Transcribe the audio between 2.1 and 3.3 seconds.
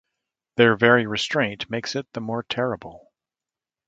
the more terrible.